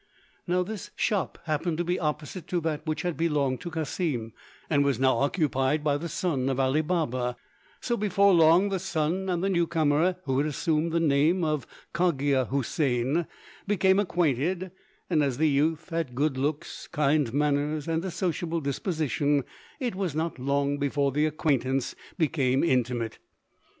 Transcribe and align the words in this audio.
Now 0.47 0.63
this 0.63 0.89
shop 0.95 1.37
happened 1.43 1.77
to 1.77 1.83
be 1.83 1.99
opposite 1.99 2.47
to 2.47 2.59
that 2.61 2.87
which 2.87 3.03
had 3.03 3.15
belonged 3.15 3.61
to 3.61 3.69
Cassim 3.69 4.33
and 4.67 4.83
was 4.83 4.99
now 4.99 5.17
occupied 5.19 5.83
by 5.83 5.97
the 5.97 6.09
son 6.09 6.49
of 6.49 6.59
Ali 6.59 6.81
Baba; 6.81 7.37
so 7.81 7.95
before 7.95 8.33
long 8.33 8.69
the 8.69 8.79
son 8.79 9.29
and 9.29 9.43
the 9.43 9.49
new 9.51 9.67
comer, 9.67 10.15
who 10.23 10.39
had 10.39 10.47
assumed 10.47 10.91
the 10.91 10.99
name 10.99 11.43
of 11.43 11.67
Cogia 11.93 12.45
Houssain, 12.49 13.27
became 13.67 13.99
acquainted; 13.99 14.71
and 15.07 15.21
as 15.21 15.37
the 15.37 15.49
youth 15.49 15.89
had 15.91 16.15
good 16.15 16.35
looks, 16.35 16.87
kind 16.87 17.31
manners, 17.31 17.87
and 17.87 18.03
a 18.03 18.09
sociable 18.09 18.59
disposition, 18.59 19.43
it 19.79 19.93
was 19.93 20.15
not 20.15 20.39
long 20.39 20.79
before 20.79 21.11
the 21.11 21.27
acquaintance 21.27 21.93
became 22.17 22.63
intimate. 22.63 23.19